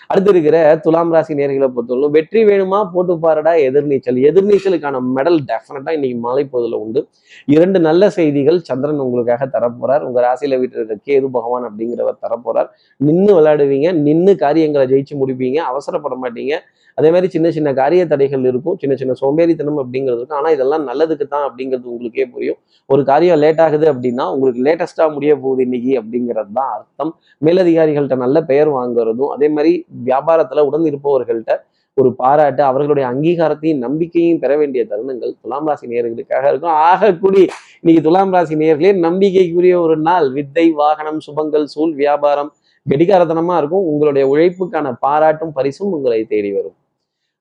அடுத்து 0.06 0.30
இருக்கிற 0.30 0.78
துலாம் 0.82 1.12
ராசி 1.12 1.34
நேர்களை 1.34 1.72
பொறுத்தவரைக்கும் 1.76 2.10
வெற்றி 2.10 2.44
வேணுமா? 2.44 2.90
போட்டு 2.90 3.18
பாருடா 3.18 3.52
எதிர்நீச்சல். 3.52 4.18
எதிர்நீச்சலுக்கான 4.28 5.00
மெடல் 5.16 5.38
டெஃபினட்டா 5.46 5.90
இன்னைக்கு 5.90 6.18
மாலை 6.18 6.48
பொழுதுல 6.52 6.74
உண்டு. 6.74 7.08
இரண்டு 7.46 7.80
நல்ல 7.80 8.10
செய்திகள் 8.10 8.60
சந்திரன் 8.60 8.98
உங்களுக்காக 8.98 9.58
தரப்போறார். 9.58 10.00
உங்க 10.00 10.20
ராசியில 10.20 10.58
வீட்டு 10.58 10.84
இருக்க 10.84 11.12
கேது 11.12 11.26
பகவான் 11.26 11.72
அப்படிங்கிறவர் 11.72 12.18
தரப்போறார். 12.22 12.68
நின்று 12.96 13.40
விளையாடுவீங்க. 13.40 13.92
நின்று 13.92 14.36
காரியங்களை 14.36 14.88
ஜெயிச்சு 14.88 15.14
முடிப்பீங்க. 15.14 15.56
அவசரப்பட 15.72 16.16
மாட்டீங்க. 16.22 16.56
அதே 16.98 17.08
மாதிரி 17.14 17.28
சின்ன 17.34 17.50
சின்ன 17.56 17.68
காரிய 17.80 18.02
தடைகள் 18.12 18.44
இருக்கும் 18.50 18.76
சின்ன 18.82 18.94
சின்ன 19.00 19.12
சோம்பேறித்தனம் 19.22 19.80
அப்படிங்கிறது 19.82 20.18
இருக்கும். 20.20 20.38
ஆனால் 20.40 20.54
இதெல்லாம் 20.56 20.84
நல்லதுக்கு 20.90 21.26
தான் 21.34 21.46
அப்படிங்கிறது 21.48 21.88
உங்களுக்கே 21.94 22.26
புரியும். 22.34 22.58
ஒரு 22.92 23.02
காரியம் 23.10 23.40
லேட் 23.44 23.62
ஆகுது 23.66 23.86
அப்படின்னா 23.92 24.26
உங்களுக்கு 24.34 24.62
லேட்டஸ்ட்டாக 24.68 25.14
முடிய 25.16 25.32
போகுது 25.44 25.62
இன்னைக்கு 25.68 25.94
அப்படிங்கிறது 26.02 26.52
தான் 26.60 26.70
அர்த்தம். 26.76 27.12
மேலதிகாரிகள்கிட்ட 27.48 28.18
நல்ல 28.26 28.38
பெயர் 28.52 28.70
வாங்குறதும் 28.78 29.32
அதே 29.36 29.50
மாதிரி 29.56 29.74
வியாபாரத்தில் 30.10 30.66
உடன் 30.68 30.88
இருப்பவர்கள்ட்ட 30.92 31.54
ஒரு 31.96 32.10
பாராட்டு 32.20 32.62
அவர்களுடைய 32.70 33.04
அங்கீகாரத்தையும் 33.12 33.80
நம்பிக்கையும் 33.84 34.40
பெற 34.42 34.52
வேண்டிய 34.60 34.82
தருணங்கள் 34.90 35.32
துலாம் 35.42 35.68
ராசி 35.68 35.86
நேர்களுக்காக 35.92 36.44
இருக்கும். 36.50 36.76
ஆகக்கூடி 36.90 37.42
இன்னைக்கு 37.80 38.02
துலாம் 38.06 38.34
ராசி 38.36 38.56
நேர்களே 38.62 38.92
நம்பிக்கைக்குரிய 39.06 39.74
ஒரு 39.86 39.96
நாள். 40.08 40.26
வித்தை 40.36 40.66
வாகனம் 40.82 41.20
சுபங்கள் 41.26 41.66
சூழ் 41.74 41.94
வியாபாரம் 42.02 42.52
கடிகாரத்தனமா 42.86 43.54
இருக்கும். 43.60 43.86
உங்களுடைய 43.92 44.26
உழைப்புக்கான 44.32 44.92
பாராட்டும் 45.06 45.56
பரிசும் 45.58 45.94
உங்களை 45.98 46.20
தேடி 46.34 46.52
வரும். 46.58 46.76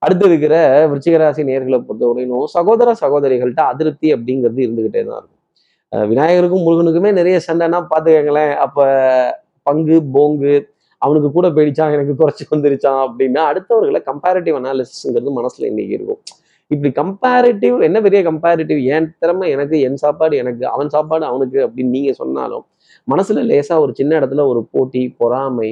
அடுத்து 0.06 0.26
இருக்கிற 0.30 0.56
விருச்சிகராசி 0.92 1.42
நேர்களை 1.50 1.78
பொறுத்தவரையிலும் 1.88 2.48
சகோதர 2.56 2.90
சகோதரிகள்கிட்ட 3.04 3.64
அதிருப்தி 3.72 4.08
அப்படிங்கிறது 4.16 4.60
இருந்துகிட்டே 4.66 5.02
தான் 5.10 5.20
இருக்கும். 5.20 5.36
விநாயகருக்கும் 6.12 6.66
முருகனுக்குமே 6.68 7.12
நிறைய 7.20 7.38
சண்டைனா 7.48 7.80
பார்த்துக்கங்களேன். 7.92 8.54
அப்போ 8.66 8.86
பங்கு 9.68 9.98
போங்கு 10.16 10.54
அவனுக்கு 11.02 11.30
கூட 11.38 11.48
போயிடுச்சான் 11.56 11.96
எனக்கு 11.96 12.14
குறைச்சி 12.20 12.44
வந்துருச்சான் 12.52 13.02
அப்படின்னா 13.08 13.42
அடுத்தவர்களை 13.50 14.00
கம்பேரிட்டிவ் 14.10 14.58
அனாலிசிஸ்ங்கிறது 14.60 15.34
மனசில் 15.40 15.70
இன்னைக்கு 15.72 15.94
இருக்கும். 15.98 16.22
இப்படி 16.72 16.90
கம்பேரிட்டிவ் 17.02 17.76
என்ன 17.88 17.98
பெரிய 18.06 18.20
கம்பேரிட்டிவ் 18.30 18.80
என் 18.96 19.10
திறமை 19.22 19.48
எனக்கு 19.56 19.76
என் 19.88 20.00
சாப்பாடு 20.04 20.36
எனக்கு 20.44 20.64
அவன் 20.76 20.90
சாப்பாடு 20.96 21.24
அவனுக்கு 21.32 21.60
அப்படின்னு 21.66 21.96
நீங்கள் 21.98 22.18
சொன்னாலும் 22.22 22.66
மனசில் 23.12 23.48
லேசாக 23.52 23.84
ஒரு 23.86 23.94
சின்ன 24.00 24.12
இடத்துல 24.20 24.46
ஒரு 24.52 24.62
போட்டி 24.74 25.04
பொறாமை 25.22 25.70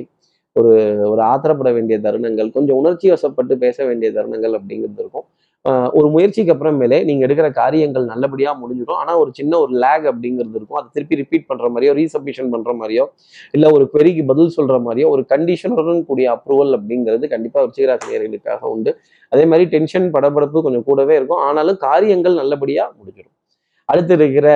ஒரு 0.59 0.73
ஒரு 1.11 1.21
ஆத்திரப்பட 1.31 1.69
வேண்டிய 1.77 1.95
தருணங்கள் 2.05 2.49
கொஞ்சம் 2.57 2.77
உணர்ச்சி 2.81 3.07
வசப்பட்டு 3.13 3.53
பேச 3.63 3.77
வேண்டிய 3.87 4.09
தருணங்கள் 4.17 4.53
அப்படிங்கிறது 4.57 5.01
இருக்கும். 5.03 5.25
ஒரு 5.97 6.07
முயற்சிக்கு 6.13 6.51
அப்புறமேலே 6.53 6.97
நீங்க 7.07 7.21
எடுக்கிற 7.27 7.47
காரியங்கள் 7.59 8.05
நல்லபடியாக 8.11 8.53
முடிஞ்சிடும். 8.61 8.99
ஆனால் 9.01 9.19
ஒரு 9.21 9.31
சின்ன 9.39 9.53
ஒரு 9.63 9.73
லேக் 9.83 10.05
அப்படிங்கிறது 10.11 10.57
இருக்கும். 10.59 10.79
அதை 10.79 10.89
திருப்பி 10.95 11.19
ரிப்பீட் 11.21 11.47
பண்ற 11.49 11.67
மாதிரியோ 11.73 11.93
ரீசப்மிஷன் 11.99 12.51
பண்ற 12.53 12.73
மாதிரியோ 12.81 13.05
இல்லை 13.55 13.69
ஒரு 13.77 13.85
குவெரிக்கு 13.93 14.23
பதில் 14.31 14.53
சொல்ற 14.57 14.77
மாதிரியோ 14.87 15.07
ஒரு 15.15 15.23
கண்டிஷனுடன் 15.33 16.01
கூடிய 16.09 16.27
அப்ரூவல் 16.35 16.73
அப்படிங்கிறது 16.77 17.27
கண்டிப்பாக 17.33 17.63
விருச்சிகராசி 17.65 18.69
உண்டு. 18.75 18.93
அதே 19.31 19.45
மாதிரி 19.53 19.65
டென்ஷன் 19.75 20.07
படபடப்பு 20.15 20.63
கொஞ்சம் 20.67 20.85
கூடவே 20.89 21.15
இருக்கும். 21.19 21.41
ஆனாலும் 21.47 21.79
காரியங்கள் 21.87 22.39
நல்லபடியாக 22.41 22.89
முடிஞ்சிடும். 22.99 23.35
அடுத்து 23.89 24.13
இருக்கிற 24.19 24.47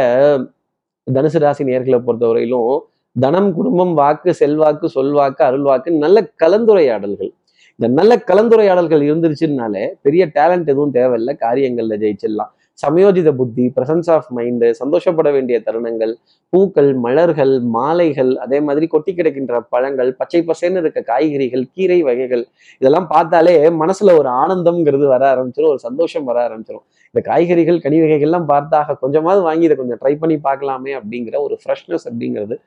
தனுசு 1.08 1.39
ராசி 1.44 1.63
நேர்களை 1.72 2.00
பொறுத்தவரையிலும் 2.08 2.72
தனம் 3.16 3.50
குடும்பம் 3.54 3.94
வாக்கு 3.94 4.32
செல்வாக்கு 4.34 4.88
சொல்வாக்கு 4.96 5.42
அருள்வாக்கு 5.48 5.89
நல்ல 5.98 6.18
கலந்துரையாடல்கள். 6.44 7.32
இந்த 7.80 7.88
நல்ல 8.00 8.13
கலந்துரையாடல்கள் 8.30 9.04
இருந்துருச்சுனாலே 9.10 9.84
பெரிய 10.01 10.24
டேலண்ட் 10.38 10.72
எதுவும் 10.74 10.96
தேவையில்லை. 10.98 11.34
காரியங்கள்ல 11.42 11.98
ஜெயிச்சிடலாம். 12.04 12.51
சமயோஜித 12.80 13.30
புத்தி 13.36 13.63
பிரசன்ஸ் 13.78 14.10
ஆஃப் 14.10 14.28
மைண்டு 14.36 14.68
சந்தோஷப்பட 14.72 15.30
வேண்டிய 15.32 15.58
தருணங்கள் 15.66 16.13
பூக்கள் 16.54 16.92
மலர்கள் 16.96 17.54
மாலைகள் 17.70 18.32
அதே 18.36 18.60
மாதிரி 18.60 18.86
கொட்டி 18.88 19.12
கிடக்கின்ற 19.13 19.60
பழங்கள் 19.70 20.12
பச்சை 20.12 20.42
பசேன்னு 20.42 20.78
இருக்க 20.78 21.01
காய்கறிகள் 21.01 21.66
கீரை 21.75 22.00
வகைகள் 22.01 22.44
இதெல்லாம் 22.82 23.08
பார்த்தாலே 23.08 23.56
மனசுல 23.82 24.16
ஒரு 24.18 24.30
ஆனந்தம்ங்கிறது 24.34 25.08
வர 25.08 25.25
ஆரம்பிச்சிடும் 25.34 25.70
ஒரு 25.70 25.80
சந்தோஷம் 25.80 26.25
வர 26.25 26.39
ஆரம்பிச்சிடும் 26.48 26.86
இந்த 27.16 27.22
காய்கறிகள் 27.22 27.80
கனி 27.80 28.00
வகைகள்லாம் 28.01 28.50
பார்த்தாக 28.50 28.98
கொஞ்சமாவது 29.00 29.42
வாங்கி 29.42 29.66
இதை 29.66 29.78
கொஞ்சம் 29.78 30.00
ட்ரை 30.04 30.13
பண்ணி 30.18 30.38
பார்க்கலாமே 30.44 30.94
அப்படிங்கிற 30.94 31.38
ஒரு 31.39 31.58
ஃப்ரெஷ்னஸ் 31.63 32.08
அப்படிங்கிறது 32.10 32.58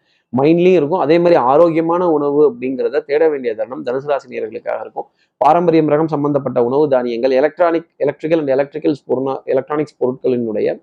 மைண்ட்லையும் 0.41 0.79
இருக்கும். 0.81 1.03
அதே 1.05 1.17
மாதிரி 1.23 1.37
ஆரோக்கியமான 1.53 2.03
உணவு 2.17 2.41
அப்படிங்கிறத 2.51 3.03
தேட 3.11 3.23
வேண்டிய 3.33 3.53
தருணம் 3.59 3.85
தனுசு 3.89 4.09
ராசி 4.13 4.29
நேர்களுக்காக 4.35 4.79
இருக்கும். 4.85 5.07
பாரம்பரியம் 5.41 5.91
ரகம் 5.93 6.13
சம்பந்தப்பட்ட 6.15 6.59
உணவு 6.69 6.85
தானியங்கள் 6.95 7.35
எலக்ட்ரானிக் 7.41 7.89
எலக்ட்ரிக்கல் 8.05 8.41
அண்ட் 8.43 8.53
எலக்ட்ரிக்கல்ஸ் 8.57 9.03
பொருள் 9.11 9.31
எலக்ட்ரானிக்ஸ் 9.55 9.99
பொருட்களினுடைய 10.01 10.77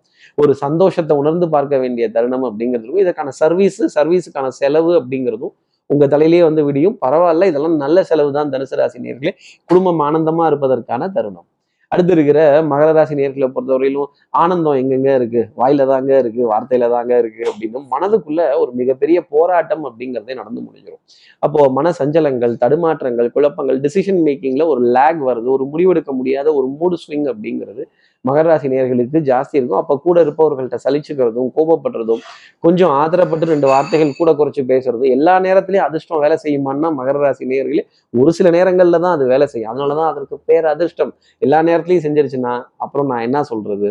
ஒரு 0.44 0.54
சந்தோஷத்தை 0.64 1.16
உணர்ந்து 1.22 1.50
பார்க்க 1.56 1.78
வேண்டிய 1.84 2.06
தருணம் 2.18 2.46
அப்படிங்கிறதுக்கும் 2.50 3.04
இதற்கான 3.06 3.34
சர்வீஸ் 3.42 3.82
சர்வீஸுக்கான 3.98 4.50
செலவு 4.62 4.92
அப்படிங்கிறதும் 5.02 5.54
உங்க 5.90 6.06
தலையிலேயே 6.14 6.44
வந்து 6.48 6.64
விடியும். 6.66 6.98
பரவாயில்ல 7.06 7.46
இதெல்லாம் 7.52 7.78
நல்ல 7.84 8.04
செலவு 8.10 8.32
தான் 8.40 8.52
தனுசு 8.56 8.76
ராசி 8.80 9.00
நேர்களே 9.06 9.32
குடும்பம் 9.70 10.02
ஆனந்தமா 10.08 10.44
இருப்பதற்கான 10.52 11.12
தருணம். 11.16 11.48
அடுத்து 11.92 12.12
இருக்கிற 12.16 12.40
மகர 12.68 12.90
ராசி 12.92 13.14
நேர்களை 13.16 13.48
பொறுத்தவரையிலும் 13.48 14.10
ஆனந்தம் 14.34 14.76
எங்கெங்க 14.76 15.10
இருக்கு? 15.16 15.42
வாயில 15.58 15.86
தாங்க 15.88 16.12
இருக்கு 16.20 16.42
வார்த்தையில 16.52 16.90
தாங்க 16.92 17.14
இருக்கு 17.18 17.44
அப்படின்னு 17.50 17.80
மனதுக்குள்ள 17.94 18.42
ஒரு 18.60 18.72
மிகப்பெரிய 18.74 19.20
போராட்டம் 19.32 19.84
அப்படிங்கிறதே 19.90 20.36
நடந்து 20.40 20.62
முடிஞ்சிடும் 20.66 21.02
அப்போ 21.44 21.62
மன 21.78 21.94
சஞ்சலங்கள் 22.00 22.54
தடுமாற்றங்கள் 22.64 23.30
குழப்பங்கள் 23.36 23.80
டிசிஷன் 23.86 24.22
மேக்கிங்ல 24.28 24.68
ஒரு 24.74 24.84
லேக் 24.98 25.24
வருது 25.30 25.50
ஒரு 25.56 25.66
முடிவெடுக்க 25.72 26.14
முடியாத 26.14 26.54
ஒரு 26.54 26.70
மூடு 26.76 27.00
ஸ்விங் 27.04 27.28
அப்படிங்கிறது 27.34 27.84
மகர 28.28 28.46
ராசி 28.50 28.68
நேர்களுக்கு 28.74 29.20
ஜாஸ்தி 29.30 29.56
இருக்கும். 29.60 29.80
அப்போ 29.82 29.94
கூட 30.06 30.18
இருப்பவர்கள்ட்ட 30.26 30.78
சலிச்சுக்கிறதும் 30.86 31.50
கோபப்படுறதும் 31.58 32.22
கொஞ்சம் 32.66 32.94
ஆதரப்பட்டு 33.02 33.52
ரெண்டு 33.54 33.68
வார்த்தைகள் 33.72 34.12
கூட 34.22 34.32
குறைச்சி 34.40 34.64
பேசுறது 34.72 35.06
எல்லா 35.16 35.36
நேரத்திலையும் 35.48 35.86
அதிர்ஷ்டம் 35.88 36.24
வேலை 36.26 36.38
செய்யுமான்னா 36.46 36.90
மகர 37.00 37.18
ராசி 37.26 37.46
நேர்களே 37.52 37.84
ஒரு 38.14 38.34
சில 38.40 38.50
நேரங்களில் 38.58 39.04
தான் 39.06 39.16
அது 39.18 39.28
வேலை 39.34 39.48
செய்யும். 39.54 39.72
அதனால 39.74 39.96
தான் 40.00 40.10
அதற்கு 40.14 40.38
பேர் 40.50 40.68
அதிர்ஷ்டம். 40.74 41.14
எல்லா 41.42 41.60
நேரத்திலையும் 41.70 42.06
செஞ்சிருச்சுன்னா 42.08 42.56
அப்புறம் 42.86 43.10
நான் 43.14 43.26
என்ன 43.30 43.44
சொல்றது? 43.52 43.90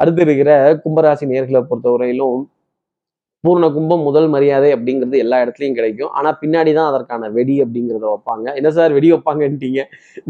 அடுத்து 0.00 0.22
இருக்கிற 0.26 0.50
கும்பராசி 0.84 1.24
நேர்களை 1.32 1.62
பொறுத்தவரையிலும் 1.70 2.40
பூர்ண 3.44 3.66
கும்பம் 3.74 4.04
முதல் 4.08 4.28
மரியாதை 4.34 4.68
அப்படிங்கிறது 4.74 5.16
எல்லா 5.24 5.36
இடத்துலையும் 5.44 5.76
கிடைக்கும். 5.78 6.12
ஆனால் 6.18 6.36
பின்னாடி 6.42 6.70
தான் 6.76 6.88
அதற்கான 6.90 7.28
வெடி 7.36 7.56
அப்படிங்கிறத 7.64 8.06
வைப்பாங்க. 8.12 8.46
என்ன 8.58 8.70
சார் 8.78 8.94
வெடி 8.96 9.08
வைப்பாங்கன்ட்டீங்க? 9.12 9.80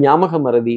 ஞாபக 0.04 0.38
மறதி 0.46 0.76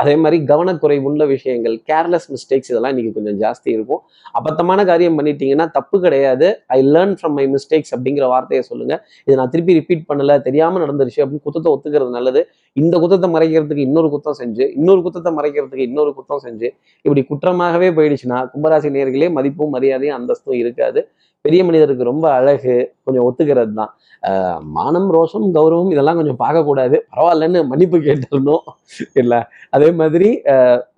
அதே 0.00 0.14
மாதிரி 0.22 0.38
கவனக்குறைவுள்ள 0.50 1.22
விஷயங்கள் 1.32 1.74
கேர்லெஸ் 1.90 2.26
மிஸ்டேக்ஸ் 2.32 2.70
இதெல்லாம் 2.70 2.92
இன்றைக்கி 2.94 3.12
கொஞ்சம் 3.18 3.38
ஜாஸ்தி 3.42 3.68
இருக்கும். 3.76 4.00
அபத்தமான 4.38 4.80
காரியம் 4.90 5.16
பண்ணிட்டீங்கன்னா 5.18 5.66
தப்பு 5.76 5.96
கிடையாது. 6.04 6.48
I 6.76 6.78
learn 6.94 7.14
from 7.20 7.34
my 7.38 7.44
mistakes 7.54 7.92
அப்படிங்கிற 7.96 8.26
வார்த்தையை 8.32 8.62
சொல்லுங்கள் 8.70 9.00
இதை 9.26 9.36
நான் 9.40 9.52
திருப்பி 9.54 9.78
ரிப்பீட் 9.80 10.04
பண்ணலை 10.10 10.36
தெரியாமல் 10.48 10.84
நடந்துருச்சு 10.84 11.22
அப்படின்னு 11.24 11.46
குத்தத்தை 11.48 11.72
ஒத்துக்கிறது 11.76 12.12
நல்லது. 12.18 12.42
இந்த 12.76 12.94
குத்தத்தை 13.02 13.30
மறைக்கிறதுக்கு 13.36 13.86
இன்னொரு 13.88 14.10
குத்தம் 14.16 14.38
செஞ்சு 14.42 14.66
இன்னொரு 14.78 15.00
குத்தத்தை 15.06 15.32
மறைக்கிறதுக்கு 15.38 15.88
இன்னொரு 15.90 16.12
குத்தம் 16.18 16.44
செஞ்சு 16.46 16.68
இப்படி 17.04 17.24
குற்றமாகவே 17.32 17.90
போயிடுச்சுன்னா 17.98 18.40
கும்பராசி 18.52 18.90
நேர்களே 18.98 19.30
மதிப்பும் 19.38 19.74
மரியாதையும் 19.76 20.18
அந்தஸ்தும் 20.18 20.60
இருக்காது. 20.62 21.02
பெரிய 21.44 21.60
மனிதருக்கு 21.68 22.10
ரொம்ப 22.10 22.26
அழகு 22.38 22.74
கொஞ்சம் 23.06 23.26
ஒத்துக்கிறது 23.26 23.72
தான் 23.80 23.92
மானம் 24.76 25.06
ரோஷம் 25.16 25.46
கௌரவம் 25.56 25.92
இதெல்லாம் 25.92 26.18
கொஞ்சம் 26.18 26.38
பார்க்கக்கூடாது. 26.42 26.96
பரவாயில்லன்னு 27.12 27.60
மன்னிப்பு 27.70 27.98
கேட்டுடணும் 28.06 28.66
இல்லை 29.20 29.38
அதே 29.76 29.88
மாதிரி 30.00 30.28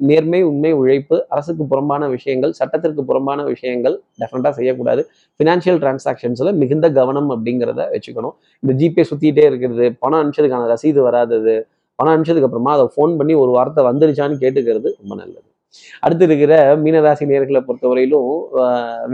நேர்மை 0.09 0.41
உண்மை 0.49 0.73
உழைப்பு 0.81 1.19
அரசுக்கு 1.35 1.67
புறம்பான 1.73 2.09
விஷயங்கள் 2.17 2.55
சட்டத்திற்கு 2.61 3.05
புறம்பான 3.11 3.45
விஷயங்கள் 3.53 3.97
டெஃபினட்டாக 4.23 4.55
செய்யக்கூடாது. 4.59 5.05
ஃபினான்ஷியல் 5.41 5.81
டிரான்சாக்ஷன்ஸில் 5.85 6.53
மிகுந்த 6.63 6.91
கவனம் 6.99 7.31
அப்படிங்கிறத 7.37 7.87
வச்சுக்கணும். 7.95 8.37
இந்த 8.63 8.75
ஜிபே 8.83 9.05
சுற்றிக்கிட்டே 9.11 9.47
இருக்கிறது 9.53 9.87
பணம் 10.03 10.21
அனுப்பிச்சதுக்கான 10.23 10.69
ரசீது 10.75 11.01
வராதது 11.09 11.57
பணம் 11.99 12.13
அனுப்பிச்சதுக்கு 12.15 12.51
அப்புறமா 12.51 12.75
அதை 12.79 12.87
ஃபோன் 12.97 13.17
பண்ணி 13.21 13.37
ஒரு 13.45 13.53
வார்த்தை 13.59 13.83
வந்துருச்சான்னு 13.91 14.43
கேட்டுக்கிறது 14.45 14.89
ரொம்ப 15.01 15.15
நல்லது. 15.23 15.49
அடுத்து 16.05 16.25
இருக்கிற 16.29 16.55
மீனராசி 16.85 17.25
நேர்களை 17.31 17.61
பொறுத்தவரையிலும் 17.69 18.31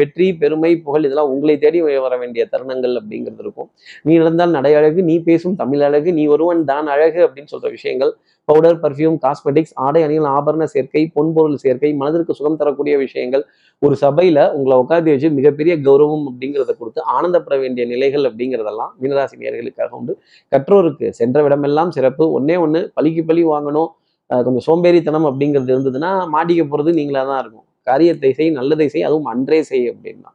வெற்றி 0.01 0.29
பெருமை 0.41 0.73
புகழ் 0.87 1.07
இதெல்லாம் 1.09 1.31
உங்களை 1.35 1.57
தேடி 1.65 1.81
வர 2.07 2.15
வேண்டிய 2.23 2.45
தருணங்கள் 2.53 2.95
அப்படிங்கிறது 3.01 3.45
இருக்கும். 3.45 3.69
நீ 4.07 4.15
நடந்தால் 4.23 4.57
நடை 4.59 4.73
அழகு 4.81 5.03
நீ 5.11 5.17
பேசும் 5.29 5.59
தமிழ் 5.63 5.85
அழகு 5.89 6.13
நீ 6.19 6.25
ஒருவன் 6.37 6.65
தான் 6.73 6.89
அழகு 6.95 7.21
அப்படின்னு 7.27 7.53
சொல்ற 7.55 7.71
விஷயங்கள் 7.77 8.13
பவுடர் 8.49 8.79
பர்ஃப்யூம் 8.83 9.17
காஸ்மெட்டிக்ஸ் 9.25 9.75
ஆடை 9.87 10.03
அணிகள் 10.05 10.29
ஆபரண 10.37 10.67
சேர்க்கை 10.75 11.03
பொன்பொருள் 11.17 11.59
சேர்க்கை 11.65 11.91
மனதிற்கு 12.03 12.37
சுகம் 12.39 12.59
தரக்கூடிய 12.61 12.95
விஷயங்கள் 13.03 13.43
ஒரு 13.83 13.95
சபையில 14.03 14.39
உங்களை 14.57 14.77
உட்காந்து 14.83 15.13
வச்சு 15.15 15.29
மிகப்பெரிய 15.39 15.75
கௌரவம் 15.87 16.25
அப்படிங்கிறத 16.31 16.73
கொடுத்து 16.79 17.01
ஆனந்தப்பட 17.17 17.57
வேண்டிய 17.65 17.85
நிலைகள் 17.93 18.25
அப்படிங்கிறதெல்லாம் 18.29 18.93
மீனராசி 19.03 19.37
நேர்களுக்காக 19.43 19.93
உண்டு. 20.01 20.15
கற்றோருக்கு 20.53 21.09
சென்ற 21.21 21.43
விடமெல்லாம் 21.47 21.93
சிறப்பு. 21.97 22.25
ஒன்னே 22.39 22.57
ஒன்று 22.65 22.81
பழிக்கு 22.99 23.25
பழி 23.31 23.45
வாங்கணும் 23.53 23.91
கொஞ்சம் 24.31 24.67
சோம்பேறித்தனம் 24.69 25.29
அப்படிங்கிறது 25.31 25.73
இருந்ததுன்னா 25.75 26.11
மாட்டிக்க 26.35 26.63
போறது 26.73 26.91
நீங்களா 27.01 27.23
தான் 27.31 27.41
இருக்கும். 27.45 27.67
காரியத்தை 27.91 28.31
செய் 28.39 28.51
நல்லதை 28.59 28.87
செய் 28.95 29.07
அதுவும் 29.09 29.31
அன்றே 29.33 29.61
செய் 29.71 29.87
அப்படின்னா. 29.93 30.31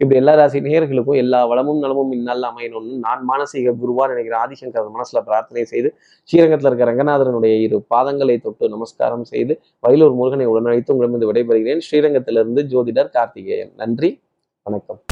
இப்படி 0.00 0.16
எல்லா 0.20 0.32
ராசி 0.38 0.58
நேயர்களுக்கும் 0.66 1.18
எல்லா 1.22 1.40
வளமும் 1.50 1.80
நலமும் 1.84 2.12
இந்நாள் 2.16 2.46
அமையணும்னு 2.50 2.94
நான் 3.06 3.22
மானசீக 3.30 3.74
குருவா 3.82 4.04
நினைக்கிற 4.12 4.36
ஆதிசங்கர் 4.44 4.88
மனசுல 4.96 5.20
பிரார்த்தனை 5.28 5.64
செய்து 5.72 5.90
ஸ்ரீரங்கத்தில் 6.28 6.70
இருக்க 6.70 6.90
ரங்கநாதரனுடைய 6.90 7.56
இரு 7.66 7.78
பாதங்களை 7.94 8.36
தொட்டு 8.46 8.74
நமஸ்காரம் 8.74 9.26
செய்து 9.32 9.56
வயலூர் 9.86 10.18
முருகனை 10.20 10.48
உடனழைத்து 10.54 10.94
உங்களிடமிருந்து 10.94 11.30
விடைபெறுகிறேன். 11.32 11.84
ஸ்ரீரங்கத்திலிருந்து 11.88 12.62
ஜோதிடர் 12.74 13.14
கார்த்திகேயன். 13.18 13.74
நன்றி 13.82 14.10
வணக்கம். 14.66 15.02